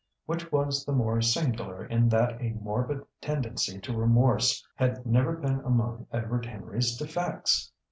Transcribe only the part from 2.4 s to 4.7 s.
a morbid tendency to remorse